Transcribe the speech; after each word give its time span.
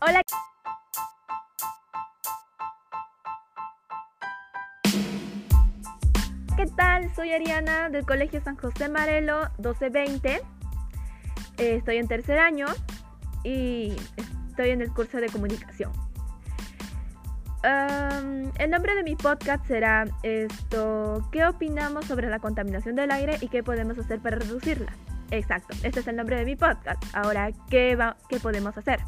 Hola. 0.00 0.22
¿Qué 6.56 6.66
tal? 6.76 7.12
Soy 7.16 7.32
Ariana 7.32 7.90
del 7.90 8.06
Colegio 8.06 8.40
San 8.40 8.56
José 8.56 8.88
Marelo 8.88 9.40
1220. 9.58 10.34
Eh, 10.36 10.40
estoy 11.74 11.96
en 11.96 12.06
tercer 12.06 12.38
año 12.38 12.66
y 13.42 13.96
estoy 14.48 14.70
en 14.70 14.82
el 14.82 14.92
curso 14.92 15.18
de 15.18 15.28
comunicación. 15.30 15.90
El 17.64 18.70
nombre 18.70 18.94
de 18.94 19.02
mi 19.02 19.16
podcast 19.16 19.66
será 19.66 20.04
esto, 20.22 21.28
¿qué 21.32 21.44
opinamos 21.44 22.04
sobre 22.04 22.30
la 22.30 22.38
contaminación 22.38 22.94
del 22.94 23.10
aire 23.10 23.38
y 23.40 23.48
qué 23.48 23.64
podemos 23.64 23.98
hacer 23.98 24.20
para 24.20 24.36
reducirla? 24.36 24.92
Exacto, 25.32 25.74
este 25.82 26.00
es 26.00 26.06
el 26.06 26.14
nombre 26.14 26.36
de 26.36 26.44
mi 26.44 26.54
podcast. 26.54 27.02
Ahora, 27.12 27.50
¿qué, 27.68 27.96
va, 27.96 28.16
qué 28.28 28.38
podemos 28.38 28.78
hacer? 28.78 29.00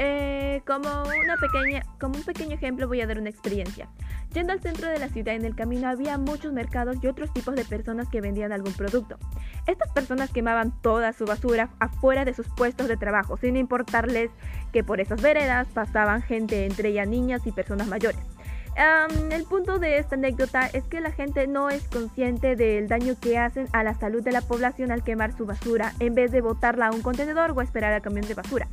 Eh, 0.00 0.62
como, 0.64 0.88
un 1.02 2.22
pequeño 2.24 2.54
ejemplo 2.54 2.86
voy 2.86 3.00
a 3.00 3.06
dar 3.06 3.18
una 3.18 3.30
experiencia. 3.30 3.88
Yendo 4.32 4.52
al 4.52 4.60
centro 4.60 4.88
de 4.88 4.98
la 4.98 5.08
ciudad 5.08 5.34
en 5.34 5.44
el 5.44 5.56
camino 5.56 5.88
había 5.88 6.18
muchos 6.18 6.52
mercados 6.52 6.98
y 7.02 7.08
otros 7.08 7.32
tipos 7.32 7.56
de 7.56 7.64
personas 7.64 8.08
que 8.08 8.20
vendían 8.20 8.52
algún 8.52 8.72
producto. 8.74 9.18
Estas 9.66 9.90
personas 9.90 10.30
quemaban 10.30 10.72
toda 10.82 11.12
su 11.12 11.24
basura 11.24 11.70
afuera 11.80 12.24
de 12.24 12.32
sus 12.32 12.46
puestos 12.48 12.86
de 12.86 12.96
trabajo, 12.96 13.36
sin 13.38 13.56
importarles 13.56 14.30
que 14.72 14.84
por 14.84 15.00
esas 15.00 15.20
veredas 15.20 15.66
pasaban 15.74 16.22
gente, 16.22 16.66
entre 16.66 16.90
ellas 16.90 17.08
niñas 17.08 17.46
y 17.46 17.52
personas 17.52 17.88
mayores. 17.88 18.20
el 19.32 19.44
punto 19.44 19.80
de 19.80 19.98
esta 19.98 20.14
anécdota 20.14 20.66
es 20.66 20.84
que 20.84 21.00
la 21.00 21.10
gente 21.10 21.48
no 21.48 21.70
es 21.70 21.88
consciente 21.88 22.54
del 22.54 22.86
daño 22.86 23.14
que 23.20 23.38
hacen 23.38 23.66
a 23.72 23.82
la 23.82 23.94
salud 23.94 24.22
de 24.22 24.30
la 24.30 24.42
población 24.42 24.92
al 24.92 25.02
quemar 25.02 25.36
su 25.36 25.46
basura 25.46 25.94
en 25.98 26.14
vez 26.14 26.30
de 26.30 26.40
botarla 26.40 26.88
a 26.88 26.92
un 26.92 27.02
contenedor 27.02 27.52
o 27.56 27.62
esperar 27.62 27.92
al 27.92 28.02
camión 28.02 28.28
de 28.28 28.34
basura. 28.34 28.68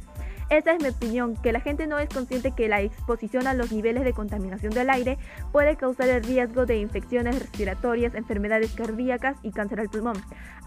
Esa 0.50 0.74
es 0.74 0.84
mi 0.84 0.90
opinión, 0.90 1.36
que 1.38 1.52
la 1.52 1.60
gente 1.60 1.88
no 1.88 1.98
es 1.98 2.08
consciente 2.08 2.52
que 2.52 2.68
la 2.68 2.82
exposición 2.82 3.48
a 3.48 3.56
los 3.56 3.72
niveles 3.72 4.04
de 4.04 4.14
contaminación 4.14 4.72
del 4.74 4.92
aire 4.92 5.18
puede 5.52 5.76
causar 5.76 6.08
el 6.10 6.24
riesgo 6.24 6.68
de 6.68 6.78
infecciones 6.78 7.40
respiratorias, 7.40 8.14
enfermedades 8.14 8.72
cardíacas 8.74 9.38
y 9.42 9.52
cáncer 9.52 9.80
al 9.80 9.90
pulmón. 9.90 10.18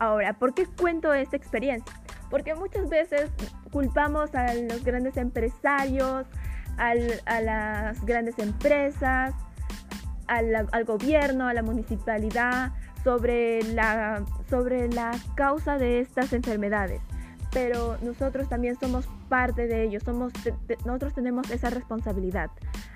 Ahora, 0.01 0.33
¿por 0.33 0.53
qué 0.53 0.67
cuento 0.67 1.15
esta 1.15 1.37
experiencia? 1.37 1.95
Porque 2.29 2.57
muchas 2.57 2.91
veces 2.91 3.31
culpamos 3.71 4.35
a 4.35 4.53
los 4.55 4.83
grandes 4.83 5.17
empresarios, 5.17 6.27
a 6.77 7.41
las 7.41 8.05
grandes 8.05 8.39
empresas, 8.41 9.33
al, 10.27 10.69
al, 10.73 10.85
gobierno, 10.85 11.47
a 11.47 11.55
la 11.55 11.63
municipalidad, 11.63 12.73
sobre 13.05 13.63
la, 13.63 14.25
sobre 14.51 14.89
la 14.89 15.13
causa 15.37 15.79
de 15.79 16.01
estas 16.01 16.33
enfermedades 16.33 17.01
pero 17.53 17.97
nosotros 18.03 18.49
también 18.49 18.77
somos 18.79 19.09
parte 19.29 19.67
de 19.67 19.85
ello, 19.85 20.01
somos, 20.01 20.33
nosotros 20.85 21.15
tenemos 21.15 21.51
esa 21.51 21.71
responsabilidad. 21.71 22.51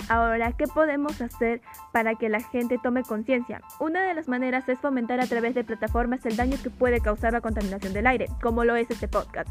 Ahora, 0.09 0.53
¿qué 0.53 0.67
podemos 0.67 1.21
hacer 1.21 1.61
para 1.93 2.15
que 2.17 2.29
la 2.29 2.41
gente 2.41 2.79
tome 2.83 3.03
conciencia? 3.03 3.63
Una 3.81 4.03
de 4.03 4.15
las 4.15 4.29
maneras 4.29 4.69
es 4.69 4.79
fomentar 4.79 5.21
a 5.21 5.27
través 5.27 5.55
de 5.55 5.65
plataformas 5.65 6.25
el 6.27 6.37
daño 6.37 6.57
que 6.63 6.71
puede 6.71 7.01
causar 7.01 7.33
la 7.33 7.41
contaminación 7.41 7.93
del 7.93 8.07
aire, 8.07 8.27
como 8.43 8.65
lo 8.65 8.77
es 8.77 8.91
este 8.91 9.09
podcast. 9.09 9.49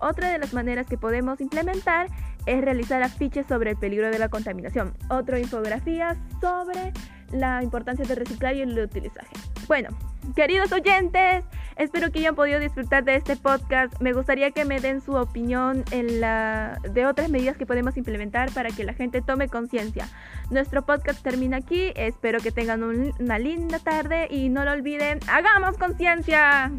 Otra 0.00 0.30
de 0.30 0.38
las 0.38 0.52
maneras 0.52 0.86
que 0.86 0.98
podemos 0.98 1.40
implementar 1.40 2.08
es 2.46 2.60
realizar 2.60 3.02
afiches 3.02 3.46
sobre 3.46 3.70
el 3.70 3.76
peligro 3.76 4.10
de 4.10 4.18
la 4.18 4.28
contaminación, 4.28 4.94
otra 5.08 5.38
infografía 5.38 6.16
sobre 6.40 6.92
la 7.32 7.62
importancia 7.62 8.04
del 8.04 8.16
reciclar 8.16 8.56
y 8.56 8.62
el 8.62 8.78
utilizaje. 8.78 9.34
Bueno, 9.66 9.90
queridos 10.36 10.70
oyentes, 10.72 11.44
espero 11.76 12.10
que 12.10 12.20
hayan 12.20 12.34
podido 12.34 12.60
disfrutar 12.60 13.04
de 13.04 13.16
este 13.16 13.36
podcast. 13.36 14.00
Me 14.00 14.12
gustaría 14.12 14.50
que 14.50 14.64
me 14.64 14.80
den 14.80 15.00
su 15.00 15.14
opinión 15.14 15.84
en 15.90 16.20
la, 16.20 16.78
de 16.90 17.06
otras 17.06 17.30
medidas 17.30 17.56
que 17.56 17.66
podemos 17.66 17.96
implementar 17.96 18.52
para 18.52 18.70
que 18.70 18.84
la 18.84 18.94
gente 18.94 19.22
tome 19.22 19.48
conciencia. 19.48 20.08
Nuestro 20.50 20.82
podcast 20.82 21.22
termina 21.22 21.58
aquí. 21.58 21.92
Espero 21.96 22.40
que 22.40 22.52
tengan 22.52 22.82
una 22.82 23.38
linda 23.38 23.78
tarde 23.78 24.28
y 24.30 24.48
no 24.48 24.64
lo 24.64 24.72
olviden, 24.72 25.20
hagamos 25.28 25.78
conciencia. 25.78 26.70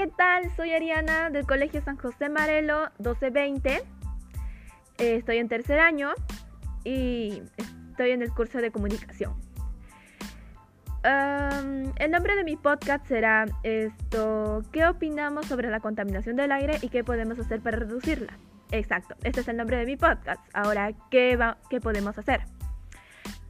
¿Qué 0.00 0.06
tal? 0.06 0.50
Soy 0.56 0.72
Ariana 0.72 1.28
del 1.28 1.46
Colegio 1.46 1.82
San 1.82 1.98
José 1.98 2.30
Marelo 2.30 2.88
1220. 3.00 3.82
Eh, 4.96 5.16
estoy 5.16 5.36
en 5.36 5.46
tercer 5.46 5.78
año 5.78 6.12
y 6.84 7.42
estoy 7.90 8.12
en 8.12 8.22
el 8.22 8.32
curso 8.32 8.62
de 8.62 8.70
comunicación. 8.70 9.34
el 11.04 12.10
nombre 12.10 12.34
de 12.34 12.44
mi 12.44 12.56
podcast 12.56 13.06
será 13.08 13.44
esto, 13.62 14.62
¿qué 14.72 14.86
opinamos 14.86 15.44
sobre 15.44 15.68
la 15.68 15.80
contaminación 15.80 16.34
del 16.36 16.52
aire 16.52 16.78
y 16.80 16.88
qué 16.88 17.04
podemos 17.04 17.38
hacer 17.38 17.60
para 17.60 17.76
reducirla? 17.76 18.38
Exacto, 18.72 19.16
este 19.22 19.42
es 19.42 19.48
el 19.48 19.58
nombre 19.58 19.76
de 19.76 19.84
mi 19.84 19.98
podcast. 19.98 20.40
Ahora, 20.54 20.92
¿qué, 21.10 21.38
podemos 21.82 22.16
hacer? 22.16 22.40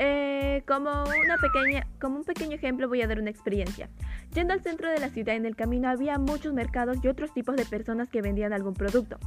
Eh, 0.03 0.63
como, 0.67 0.91
una 0.91 1.37
pequeña, 1.37 1.87
como 2.01 2.17
un 2.17 2.25
pequeño 2.25 2.55
ejemplo 2.55 2.89
voy 2.89 3.03
a 3.03 3.07
dar 3.07 3.19
una 3.19 3.29
experiencia. 3.29 3.91
Yendo 4.33 4.55
al 4.55 4.63
centro 4.63 4.89
de 4.89 4.99
la 4.99 5.11
ciudad 5.11 5.37
en 5.37 5.45
el 5.45 5.57
camino 5.57 5.91
había 5.91 6.19
muchos 6.19 6.55
mercados 6.55 6.97
y 7.03 7.09
otros 7.09 7.35
tipos 7.35 7.55
de 7.55 7.67
personas 7.67 8.09
que 8.09 8.23
vendían 8.23 8.55
algún 8.55 8.73
producto. 8.73 9.19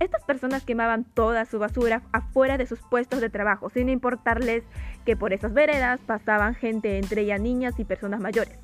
Estas 0.00 0.22
personas 0.22 0.64
quemaban 0.64 1.04
toda 1.04 1.44
su 1.44 1.58
basura 1.58 2.00
afuera 2.12 2.56
de 2.56 2.64
sus 2.64 2.80
puestos 2.80 3.20
de 3.20 3.28
trabajo, 3.28 3.68
sin 3.68 3.90
importarles 3.90 4.64
que 5.04 5.18
por 5.18 5.34
esas 5.34 5.52
veredas 5.52 6.00
pasaban 6.00 6.54
gente, 6.54 6.96
entre 6.96 7.20
ellas 7.22 7.38
niñas 7.38 7.78
y 7.78 7.84
personas 7.84 8.20
mayores. 8.20 8.58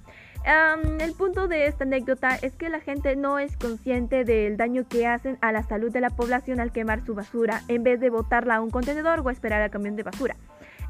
el 1.00 1.12
punto 1.12 1.48
de 1.48 1.66
esta 1.66 1.84
anécdota 1.84 2.34
es 2.36 2.56
que 2.56 2.70
la 2.70 2.80
gente 2.80 3.14
no 3.14 3.38
es 3.38 3.58
consciente 3.58 4.24
del 4.24 4.56
daño 4.56 4.88
que 4.88 5.06
hacen 5.06 5.36
a 5.42 5.52
la 5.52 5.62
salud 5.64 5.92
de 5.92 6.00
la 6.00 6.08
población 6.08 6.60
al 6.60 6.72
quemar 6.72 7.04
su 7.04 7.14
basura 7.14 7.60
en 7.68 7.82
vez 7.82 8.00
de 8.00 8.08
botarla 8.08 8.56
a 8.56 8.62
un 8.62 8.70
contenedor 8.70 9.20
o 9.20 9.28
esperar 9.28 9.60
al 9.60 9.70
camión 9.70 9.96
de 9.96 10.04
basura. 10.04 10.34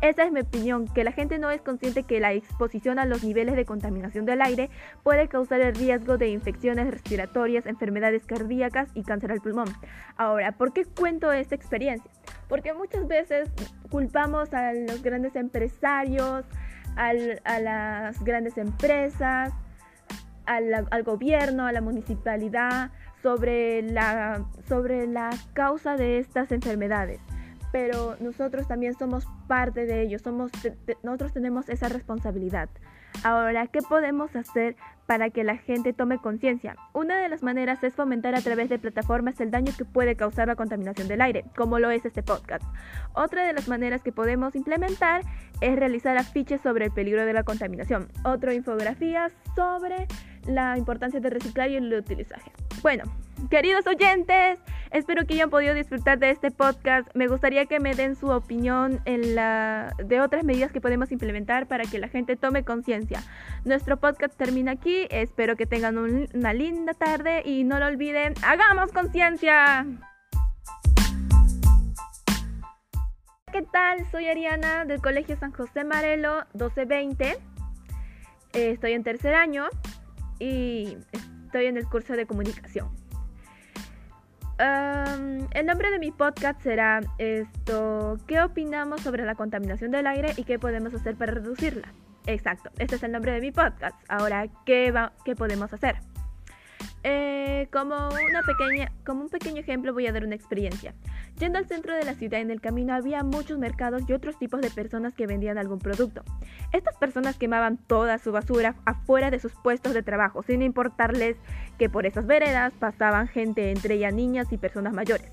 Esa 0.00 0.22
es 0.22 0.30
mi 0.30 0.40
opinión, 0.40 0.86
que 0.86 1.02
la 1.02 1.10
gente 1.10 1.40
no 1.40 1.50
es 1.50 1.60
consciente 1.60 2.04
que 2.04 2.20
la 2.20 2.32
exposición 2.32 3.00
a 3.00 3.04
los 3.04 3.24
niveles 3.24 3.56
de 3.56 3.64
contaminación 3.64 4.26
del 4.26 4.40
aire 4.42 4.70
puede 5.02 5.26
causar 5.26 5.60
el 5.60 5.74
riesgo 5.74 6.18
de 6.18 6.28
infecciones 6.28 6.88
respiratorias, 6.88 7.66
enfermedades 7.66 8.24
cardíacas 8.24 8.90
y 8.94 9.02
cáncer 9.02 9.32
al 9.32 9.40
pulmón. 9.40 9.66
Ahora, 10.16 10.52
¿por 10.52 10.72
qué 10.72 10.84
cuento 10.84 11.32
esta 11.32 11.56
experiencia? 11.56 12.08
Porque 12.48 12.72
muchas 12.74 13.08
veces 13.08 13.50
culpamos 13.90 14.54
a 14.54 14.72
los 14.72 15.02
grandes 15.02 15.34
empresarios, 15.34 16.44
a 16.94 17.12
las 17.60 18.22
grandes 18.22 18.56
empresas, 18.56 19.52
al, 20.46 20.86
al, 20.90 21.02
gobierno, 21.02 21.66
a 21.66 21.72
la 21.72 21.80
municipalidad, 21.80 22.92
sobre 23.20 23.82
la, 23.82 24.44
sobre 24.68 25.08
la 25.08 25.30
causa 25.54 25.96
de 25.96 26.18
estas 26.18 26.52
enfermedades 26.52 27.20
pero 27.72 28.16
nosotros 28.20 28.66
también 28.66 28.94
somos 28.94 29.26
parte 29.46 29.86
de 29.86 30.02
ello, 30.02 30.18
somos, 30.18 30.50
nosotros 31.02 31.32
tenemos 31.32 31.68
esa 31.68 31.88
responsabilidad. 31.88 32.68
Ahora, 33.24 33.66
¿qué 33.66 33.80
podemos 33.82 34.36
hacer 34.36 34.76
para 35.06 35.30
que 35.30 35.42
la 35.42 35.56
gente 35.56 35.92
tome 35.92 36.18
conciencia? 36.18 36.76
Una 36.92 37.18
de 37.18 37.28
las 37.28 37.42
maneras 37.42 37.82
es 37.82 37.94
fomentar 37.94 38.34
a 38.34 38.40
través 38.40 38.68
de 38.68 38.78
plataformas 38.78 39.40
el 39.40 39.50
daño 39.50 39.72
que 39.76 39.84
puede 39.84 40.14
causar 40.14 40.48
la 40.48 40.56
contaminación 40.56 41.08
del 41.08 41.20
aire, 41.20 41.44
como 41.56 41.78
lo 41.78 41.90
es 41.90 42.04
este 42.04 42.22
podcast. 42.22 42.64
Otra 43.14 43.46
de 43.46 43.52
las 43.52 43.66
maneras 43.66 44.02
que 44.02 44.12
podemos 44.12 44.54
implementar 44.54 45.22
es 45.60 45.76
realizar 45.76 46.16
afiches 46.16 46.60
sobre 46.60 46.86
el 46.86 46.90
peligro 46.92 47.24
de 47.24 47.32
la 47.32 47.42
contaminación, 47.42 48.08
otra 48.24 48.54
infografía 48.54 49.30
sobre 49.56 50.06
la 50.46 50.78
importancia 50.78 51.20
de 51.20 51.30
reciclar 51.30 51.70
y 51.70 51.76
el 51.76 51.92
utilizaje. 51.92 52.52
Bueno, 52.82 53.04
queridos 53.50 53.86
oyentes, 53.86 54.58
espero 54.90 55.24
que 55.26 55.34
hayan 55.34 55.50
podido 55.50 55.74
disfrutar 55.74 56.18
de 56.18 56.30
este 56.30 56.50
podcast. 56.50 57.08
Me 57.14 57.28
gustaría 57.28 57.66
que 57.66 57.80
me 57.80 57.94
den 57.94 58.16
su 58.16 58.28
opinión 58.28 59.00
en 59.04 59.34
la, 59.34 59.94
de 60.04 60.20
otras 60.20 60.44
medidas 60.44 60.72
que 60.72 60.80
podemos 60.80 61.12
implementar 61.12 61.66
para 61.66 61.84
que 61.84 61.98
la 61.98 62.08
gente 62.08 62.36
tome 62.36 62.64
conciencia. 62.64 63.22
Nuestro 63.64 63.98
podcast 63.98 64.36
termina 64.36 64.72
aquí. 64.72 65.06
Espero 65.10 65.56
que 65.56 65.66
tengan 65.66 65.98
una 65.98 66.52
linda 66.52 66.94
tarde 66.94 67.42
y 67.44 67.64
no 67.64 67.78
lo 67.78 67.86
olviden, 67.86 68.34
hagamos 68.42 68.92
conciencia. 68.92 69.86
¿Qué 73.52 73.62
tal? 73.62 74.04
Soy 74.10 74.28
Ariana 74.28 74.84
del 74.84 75.00
Colegio 75.00 75.36
San 75.36 75.52
José 75.52 75.84
Marelo 75.84 76.44
1220. 76.52 77.38
Eh, 78.52 78.70
estoy 78.70 78.92
en 78.92 79.02
tercer 79.02 79.34
año 79.34 79.66
y 80.38 80.98
estoy 81.46 81.66
en 81.66 81.78
el 81.78 81.88
curso 81.88 82.12
de 82.14 82.26
comunicación. 82.26 83.07
El 84.58 85.66
nombre 85.66 85.90
de 85.90 85.98
mi 85.98 86.10
podcast 86.10 86.60
será 86.62 87.00
esto, 87.18 88.18
¿qué 88.26 88.40
opinamos 88.40 89.00
sobre 89.00 89.24
la 89.24 89.34
contaminación 89.34 89.90
del 89.90 90.06
aire 90.06 90.32
y 90.36 90.44
qué 90.44 90.58
podemos 90.58 90.94
hacer 90.94 91.16
para 91.16 91.32
reducirla? 91.32 91.92
Exacto, 92.26 92.70
este 92.78 92.96
es 92.96 93.02
el 93.02 93.12
nombre 93.12 93.32
de 93.32 93.40
mi 93.40 93.52
podcast. 93.52 93.96
Ahora, 94.08 94.46
¿qué, 94.66 94.90
va, 94.90 95.12
qué 95.24 95.34
podemos 95.34 95.72
hacer? 95.72 95.96
Eh, 97.10 97.68
como, 97.72 98.10
un 98.10 99.28
pequeño 99.30 99.60
ejemplo 99.60 99.94
voy 99.94 100.06
a 100.06 100.12
dar 100.12 100.24
una 100.24 100.34
experiencia. 100.34 100.92
Yendo 101.38 101.58
al 101.58 101.66
centro 101.66 101.94
de 101.94 102.04
la 102.04 102.12
ciudad 102.12 102.38
en 102.38 102.50
el 102.50 102.60
camino 102.60 102.92
había 102.92 103.22
muchos 103.22 103.58
mercados 103.58 104.02
y 104.06 104.12
otros 104.12 104.38
tipos 104.38 104.60
de 104.60 104.68
personas 104.68 105.14
que 105.14 105.26
vendían 105.26 105.56
algún 105.56 105.78
producto. 105.78 106.22
Estas 106.70 106.98
personas 106.98 107.38
quemaban 107.38 107.78
toda 107.78 108.18
su 108.18 108.30
basura 108.30 108.74
afuera 108.84 109.30
de 109.30 109.38
sus 109.38 109.52
puestos 109.52 109.94
de 109.94 110.02
trabajo, 110.02 110.42
sin 110.42 110.60
importarles 110.60 111.38
que 111.78 111.88
por 111.88 112.04
esas 112.04 112.26
veredas 112.26 112.74
pasaban 112.78 113.26
gente, 113.26 113.70
entre 113.70 113.94
ellas 113.94 114.12
niñas 114.12 114.52
y 114.52 114.58
personas 114.58 114.92
mayores. 114.92 115.32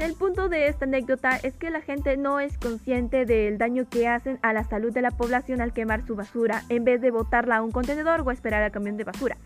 el 0.00 0.14
punto 0.14 0.48
de 0.48 0.68
esta 0.68 0.86
anécdota 0.86 1.36
es 1.36 1.54
que 1.58 1.68
la 1.68 1.82
gente 1.82 2.16
no 2.16 2.40
es 2.40 2.56
consciente 2.56 3.26
del 3.26 3.58
daño 3.58 3.86
que 3.90 4.08
hacen 4.08 4.38
a 4.40 4.54
la 4.54 4.64
salud 4.64 4.90
de 4.90 5.02
la 5.02 5.10
población 5.10 5.60
al 5.60 5.74
quemar 5.74 6.06
su 6.06 6.16
basura 6.16 6.62
en 6.70 6.84
vez 6.84 7.02
de 7.02 7.10
botarla 7.10 7.56
a 7.56 7.62
un 7.62 7.72
contenedor 7.72 8.22
o 8.22 8.30
esperar 8.30 8.62
al 8.62 8.72
camión 8.72 8.96
de 8.96 9.04
basura. 9.04 9.36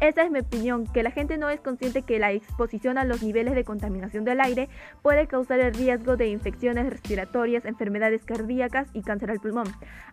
Esa 0.00 0.22
es 0.22 0.30
mi 0.30 0.38
opinión, 0.38 0.86
que 0.86 1.02
la 1.02 1.10
gente 1.10 1.36
no 1.36 1.50
es 1.50 1.60
consciente 1.60 2.00
que 2.00 2.18
la 2.18 2.32
exposición 2.32 2.96
a 2.96 3.04
los 3.04 3.22
niveles 3.22 3.54
de 3.54 3.64
contaminación 3.64 4.24
del 4.24 4.40
aire 4.40 4.70
puede 5.02 5.26
causar 5.26 5.60
el 5.60 5.74
riesgo 5.74 6.16
de 6.16 6.28
infecciones 6.28 6.88
respiratorias, 6.88 7.66
enfermedades 7.66 8.24
cardíacas 8.24 8.88
y 8.94 9.02
cáncer 9.02 9.30
al 9.30 9.40
pulmón. 9.40 9.66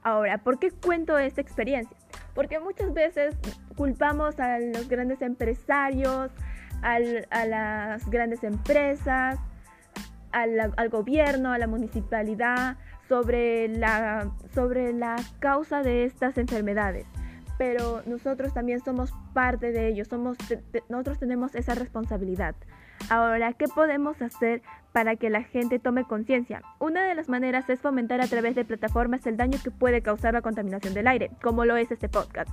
Ahora, 0.03 0.39
¿por 0.39 0.59
qué 0.59 0.71
cuento 0.71 1.17
esta 1.17 1.39
experiencia? 1.39 1.95
Porque 2.35 2.59
muchas 2.59 2.93
veces 2.93 3.37
culpamos 3.77 4.37
a 4.41 4.59
los 4.59 4.89
grandes 4.89 5.21
empresarios, 5.21 6.31
a 6.81 6.99
las 7.45 8.09
grandes 8.09 8.43
empresas, 8.43 9.39
al, 10.33 10.73
al, 10.75 10.89
gobierno, 10.89 11.53
a 11.53 11.57
la 11.57 11.67
municipalidad, 11.67 12.75
sobre 13.07 13.69
la, 13.69 14.31
sobre 14.53 14.91
la 14.91 15.15
causa 15.39 15.81
de 15.81 16.03
estas 16.03 16.37
enfermedades 16.37 17.05
pero 17.57 18.01
nosotros 18.05 18.53
también 18.53 18.79
somos 18.79 19.11
parte 19.33 19.71
de 19.71 19.87
ello, 19.87 20.05
somos, 20.05 20.37
nosotros 20.89 21.19
tenemos 21.19 21.55
esa 21.55 21.75
responsabilidad. 21.75 22.55
Ahora, 23.09 23.53
¿qué 23.53 23.67
podemos 23.67 24.21
hacer 24.21 24.61
para 24.91 25.15
que 25.15 25.29
la 25.29 25.43
gente 25.43 25.79
tome 25.79 26.03
conciencia? 26.03 26.61
Una 26.79 27.03
de 27.05 27.15
las 27.15 27.29
maneras 27.29 27.69
es 27.69 27.79
fomentar 27.79 28.21
a 28.21 28.27
través 28.27 28.55
de 28.55 28.65
plataformas 28.65 29.25
el 29.27 29.37
daño 29.37 29.59
que 29.63 29.71
puede 29.71 30.01
causar 30.01 30.33
la 30.33 30.41
contaminación 30.41 30.93
del 30.93 31.07
aire, 31.07 31.31
como 31.41 31.65
lo 31.65 31.77
es 31.77 31.91
este 31.91 32.09
podcast. 32.09 32.49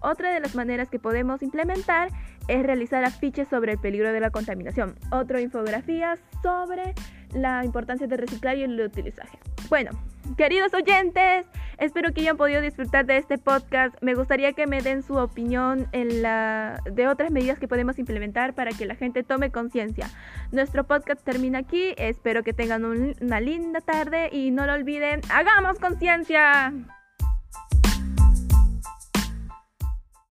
Otra 0.00 0.32
de 0.32 0.40
las 0.40 0.54
maneras 0.54 0.88
que 0.88 0.98
podemos 0.98 1.42
implementar 1.42 2.10
es 2.46 2.62
realizar 2.62 3.04
afiches 3.04 3.48
sobre 3.48 3.72
el 3.72 3.78
peligro 3.78 4.12
de 4.12 4.20
la 4.20 4.30
contaminación. 4.30 4.94
Otra 5.10 5.40
infografía 5.40 6.16
sobre 6.42 6.94
la 7.34 7.64
importancia 7.64 8.06
de 8.06 8.16
reciclar 8.16 8.56
y 8.56 8.62
el 8.62 8.80
utilizaje. 8.80 9.38
Bueno, 9.68 9.90
queridos 10.36 10.72
oyentes, 10.72 11.46
espero 11.78 12.12
que 12.12 12.20
hayan 12.20 12.36
podido 12.36 12.60
disfrutar 12.60 13.06
de 13.06 13.16
este 13.16 13.38
podcast. 13.38 13.94
Me 14.02 14.14
gustaría 14.14 14.52
que 14.52 14.66
me 14.66 14.82
den 14.82 15.02
su 15.02 15.14
opinión 15.14 15.88
en 15.92 16.22
la, 16.22 16.82
de 16.84 17.08
otras 17.08 17.30
medidas 17.30 17.58
que 17.58 17.68
podemos 17.68 17.98
implementar 17.98 18.54
para 18.54 18.72
que 18.72 18.86
la 18.86 18.94
gente 18.94 19.22
tome 19.22 19.50
conciencia. 19.50 20.10
Nuestro 20.52 20.84
podcast 20.84 21.22
termina 21.24 21.60
aquí. 21.60 21.94
Espero 21.96 22.42
que 22.42 22.52
tengan 22.52 22.84
una 22.84 23.40
linda 23.40 23.80
tarde 23.80 24.28
y 24.32 24.50
no 24.50 24.66
lo 24.66 24.74
olviden, 24.74 25.20
hagamos 25.30 25.78
conciencia. 25.78 26.72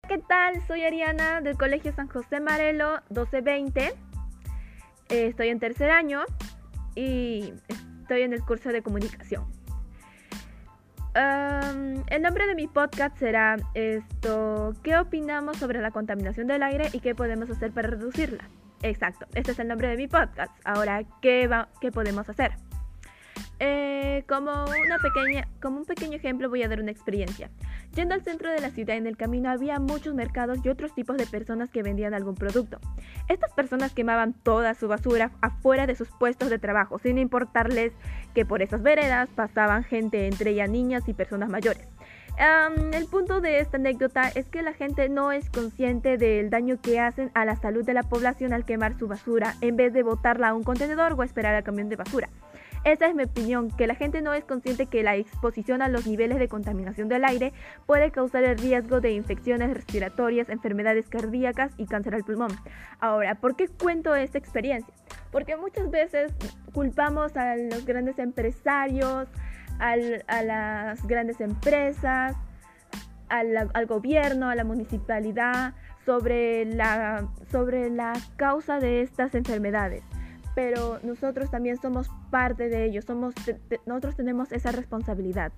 ¿Qué 0.08 0.18
tal? 0.20 0.62
Soy 0.68 0.84
Ariana 0.84 1.42
del 1.42 1.58
Colegio 1.58 1.92
San 1.92 2.08
José 2.08 2.40
Marelo 2.40 3.02
1220. 3.10 3.94
Eh, 5.10 5.28
estoy 5.28 5.50
en 5.50 5.60
tercer 5.60 5.92
año 5.92 6.24
y 6.96 7.54
estoy 7.68 8.22
en 8.22 8.32
el 8.32 8.42
curso 8.42 8.70
de 8.70 8.82
comunicación. 8.82 9.57
El 11.18 12.22
nombre 12.22 12.46
de 12.48 12.56
mi 12.56 12.68
podcast 12.68 13.18
será 13.18 13.58
esto, 13.74 14.74
¿qué 14.84 14.98
opinamos 14.98 15.58
sobre 15.58 15.82
la 15.82 15.92
contaminación 15.92 16.48
del 16.48 16.62
aire 16.64 16.90
y 16.94 17.00
qué 17.00 17.16
podemos 17.16 17.50
hacer 17.50 17.72
para 17.72 17.90
reducirla? 17.90 18.48
Exacto, 18.84 19.26
este 19.34 19.52
es 19.52 19.60
el 19.60 19.68
nombre 19.68 19.88
de 19.88 19.98
mi 19.98 20.08
podcast. 20.08 20.52
Ahora, 20.64 21.04
¿qué, 21.22 21.48
va, 21.48 21.70
qué 21.82 21.92
podemos 21.92 22.30
hacer? 22.30 22.52
Eh, 23.60 24.24
como, 24.28 24.52
una 24.52 25.00
pequeña, 25.00 25.48
como 25.62 25.78
un 25.78 25.86
pequeño 25.86 26.18
ejemplo 26.18 26.50
voy 26.50 26.62
a 26.62 26.68
dar 26.68 26.80
una 26.80 26.92
experiencia. 26.92 27.50
Yendo 27.96 28.14
al 28.14 28.22
centro 28.22 28.52
de 28.52 28.62
la 28.62 28.70
ciudad 28.70 28.96
en 28.96 29.08
el 29.08 29.18
camino 29.18 29.50
había 29.50 29.80
muchos 29.80 30.14
mercados 30.14 30.60
y 30.64 30.70
otros 30.70 30.94
tipos 30.94 31.18
de 31.18 31.26
personas 31.26 31.72
que 31.72 31.82
vendían 31.82 32.14
algún 32.14 32.36
producto. 32.36 32.80
Estas 33.28 33.52
personas 33.54 33.94
quemaban 33.94 34.34
toda 34.34 34.76
su 34.76 34.88
basura 34.88 35.32
afuera 35.42 35.88
de 35.88 35.96
sus 35.96 36.10
puestos 36.10 36.50
de 36.50 36.60
trabajo, 36.60 37.00
sin 37.00 37.18
importarles 37.18 37.94
que 38.36 38.46
por 38.46 38.62
esas 38.62 38.84
veredas 38.84 39.30
pasaban 39.30 39.84
gente, 39.84 40.28
entre 40.28 40.52
ellas 40.52 40.70
niñas 40.70 41.08
y 41.08 41.14
personas 41.14 41.50
mayores. 41.50 41.88
el 42.94 43.06
punto 43.08 43.42
de 43.42 43.60
esta 43.62 43.78
anécdota 43.78 44.30
es 44.30 44.48
que 44.48 44.62
la 44.62 44.74
gente 44.74 45.10
no 45.10 45.32
es 45.32 45.50
consciente 45.50 46.18
del 46.18 46.52
daño 46.52 46.80
que 46.80 47.00
hacen 47.00 47.32
a 47.34 47.46
la 47.46 47.56
salud 47.56 47.84
de 47.84 47.96
la 47.96 48.04
población 48.04 48.54
al 48.54 48.64
quemar 48.64 48.96
su 49.00 49.08
basura 49.08 49.56
en 49.62 49.76
vez 49.76 49.92
de 49.94 50.04
botarla 50.04 50.50
a 50.50 50.54
un 50.54 50.64
contenedor 50.64 51.14
o 51.14 51.24
esperar 51.24 51.56
al 51.56 51.64
camión 51.64 51.90
de 51.90 51.96
basura. 51.96 52.30
Esa 52.84 53.08
es 53.08 53.16
mi 53.16 53.24
opinión, 53.24 53.70
que 53.72 53.88
la 53.88 53.96
gente 53.96 54.22
no 54.22 54.34
es 54.34 54.46
consciente 54.46 54.86
que 54.86 55.04
la 55.04 55.16
exposición 55.16 55.82
a 55.82 55.90
los 55.90 56.08
niveles 56.08 56.40
de 56.40 56.48
contaminación 56.48 57.10
del 57.10 57.26
aire 57.26 57.54
puede 57.86 58.12
causar 58.12 58.44
el 58.44 58.58
riesgo 58.58 59.02
de 59.02 59.12
infecciones 59.12 59.74
respiratorias, 59.74 60.50
enfermedades 60.50 61.10
cardíacas 61.10 61.74
y 61.78 61.86
cáncer 61.86 62.16
al 62.16 62.24
pulmón. 62.24 62.52
Ahora, 63.00 63.36
¿por 63.36 63.56
qué 63.56 63.68
cuento 63.68 64.16
esta 64.16 64.38
experiencia? 64.38 64.94
Porque 65.32 65.58
muchas 65.58 65.92
veces 65.92 66.34
culpamos 66.74 67.36
a 67.36 67.56
los 67.56 67.86
grandes 67.86 68.20
empresarios, 68.20 69.28
a 69.80 69.96
las 70.44 71.06
grandes 71.06 71.42
empresas, 71.42 72.36
al, 73.30 73.70
al, 73.74 73.86
gobierno, 73.86 74.50
a 74.50 74.56
la 74.56 74.64
municipalidad, 74.64 75.74
sobre 76.06 76.64
la, 76.64 77.28
sobre 77.52 77.90
la 77.90 78.14
causa 78.38 78.80
de 78.80 79.02
estas 79.02 79.36
enfermedades 79.36 80.04
pero 80.58 80.98
nosotros 81.04 81.52
también 81.52 81.78
somos 81.78 82.10
parte 82.32 82.68
de 82.68 82.86
ello, 82.86 83.04
somos, 83.04 83.36
nosotros 83.86 84.16
tenemos 84.16 84.52
esa 84.52 84.72
responsabilidad. 84.72 85.52